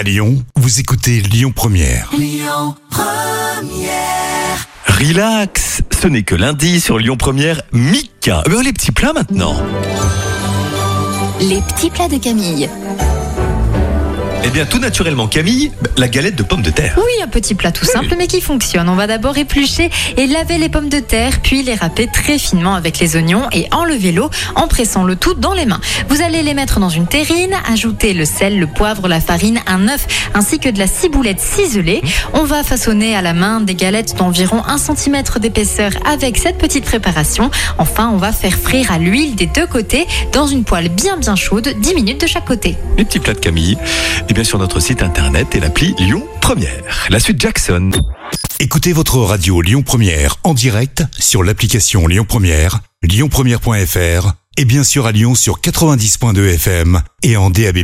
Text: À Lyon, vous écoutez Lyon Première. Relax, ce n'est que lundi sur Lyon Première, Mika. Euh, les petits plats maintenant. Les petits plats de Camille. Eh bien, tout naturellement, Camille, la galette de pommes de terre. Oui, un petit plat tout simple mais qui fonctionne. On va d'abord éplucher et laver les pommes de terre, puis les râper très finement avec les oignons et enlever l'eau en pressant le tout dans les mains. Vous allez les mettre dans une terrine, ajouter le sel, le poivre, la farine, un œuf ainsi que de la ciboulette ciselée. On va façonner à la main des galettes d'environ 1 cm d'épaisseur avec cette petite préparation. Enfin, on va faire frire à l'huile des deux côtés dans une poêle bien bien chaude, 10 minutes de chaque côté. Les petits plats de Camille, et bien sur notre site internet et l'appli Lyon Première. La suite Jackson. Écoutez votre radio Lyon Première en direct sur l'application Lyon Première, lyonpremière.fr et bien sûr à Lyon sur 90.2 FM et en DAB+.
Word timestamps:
À 0.00 0.02
Lyon, 0.02 0.42
vous 0.56 0.80
écoutez 0.80 1.20
Lyon 1.20 1.52
Première. 1.54 2.10
Relax, 4.86 5.82
ce 5.90 6.08
n'est 6.08 6.22
que 6.22 6.34
lundi 6.34 6.80
sur 6.80 6.96
Lyon 6.96 7.18
Première, 7.18 7.60
Mika. 7.72 8.42
Euh, 8.48 8.62
les 8.62 8.72
petits 8.72 8.92
plats 8.92 9.12
maintenant. 9.12 9.56
Les 11.42 11.60
petits 11.60 11.90
plats 11.90 12.08
de 12.08 12.16
Camille. 12.16 12.70
Eh 14.42 14.48
bien, 14.48 14.64
tout 14.64 14.78
naturellement, 14.78 15.28
Camille, 15.28 15.70
la 15.98 16.08
galette 16.08 16.34
de 16.34 16.42
pommes 16.42 16.62
de 16.62 16.70
terre. 16.70 16.94
Oui, 16.96 17.22
un 17.22 17.28
petit 17.28 17.54
plat 17.54 17.72
tout 17.72 17.84
simple 17.84 18.14
mais 18.16 18.26
qui 18.26 18.40
fonctionne. 18.40 18.88
On 18.88 18.94
va 18.94 19.06
d'abord 19.06 19.36
éplucher 19.36 19.90
et 20.16 20.26
laver 20.26 20.56
les 20.56 20.70
pommes 20.70 20.88
de 20.88 20.98
terre, 20.98 21.40
puis 21.42 21.62
les 21.62 21.74
râper 21.74 22.08
très 22.10 22.38
finement 22.38 22.74
avec 22.74 22.98
les 23.00 23.16
oignons 23.16 23.48
et 23.52 23.66
enlever 23.70 24.12
l'eau 24.12 24.30
en 24.56 24.66
pressant 24.66 25.04
le 25.04 25.14
tout 25.14 25.34
dans 25.34 25.52
les 25.52 25.66
mains. 25.66 25.80
Vous 26.08 26.22
allez 26.22 26.42
les 26.42 26.54
mettre 26.54 26.80
dans 26.80 26.88
une 26.88 27.06
terrine, 27.06 27.54
ajouter 27.70 28.14
le 28.14 28.24
sel, 28.24 28.58
le 28.58 28.66
poivre, 28.66 29.08
la 29.08 29.20
farine, 29.20 29.60
un 29.66 29.88
œuf 29.88 30.06
ainsi 30.32 30.58
que 30.58 30.70
de 30.70 30.78
la 30.78 30.86
ciboulette 30.86 31.40
ciselée. 31.40 32.00
On 32.32 32.44
va 32.44 32.62
façonner 32.62 33.14
à 33.14 33.20
la 33.20 33.34
main 33.34 33.60
des 33.60 33.74
galettes 33.74 34.16
d'environ 34.16 34.62
1 34.66 34.78
cm 34.78 35.22
d'épaisseur 35.38 35.92
avec 36.06 36.38
cette 36.38 36.56
petite 36.56 36.86
préparation. 36.86 37.50
Enfin, 37.76 38.10
on 38.12 38.16
va 38.16 38.32
faire 38.32 38.54
frire 38.54 38.90
à 38.90 38.98
l'huile 38.98 39.34
des 39.34 39.46
deux 39.46 39.66
côtés 39.66 40.06
dans 40.32 40.46
une 40.46 40.64
poêle 40.64 40.88
bien 40.88 41.18
bien 41.18 41.36
chaude, 41.36 41.74
10 41.78 41.94
minutes 41.94 42.20
de 42.22 42.26
chaque 42.26 42.46
côté. 42.46 42.76
Les 42.96 43.04
petits 43.04 43.20
plats 43.20 43.34
de 43.34 43.38
Camille, 43.38 43.76
et 44.30 44.32
bien 44.32 44.44
sur 44.44 44.58
notre 44.58 44.78
site 44.78 45.02
internet 45.02 45.56
et 45.56 45.60
l'appli 45.60 45.94
Lyon 45.98 46.24
Première. 46.40 47.06
La 47.10 47.18
suite 47.18 47.40
Jackson. 47.40 47.90
Écoutez 48.60 48.92
votre 48.92 49.18
radio 49.18 49.60
Lyon 49.60 49.82
Première 49.82 50.36
en 50.44 50.54
direct 50.54 51.02
sur 51.18 51.42
l'application 51.42 52.06
Lyon 52.06 52.24
Première, 52.28 52.78
lyonpremière.fr 53.02 54.32
et 54.56 54.64
bien 54.64 54.84
sûr 54.84 55.06
à 55.06 55.12
Lyon 55.12 55.34
sur 55.34 55.60
90.2 55.60 56.54
FM 56.54 57.02
et 57.24 57.36
en 57.36 57.50
DAB+. 57.50 57.78